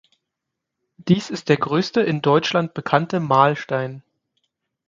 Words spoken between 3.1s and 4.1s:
Mahlstein.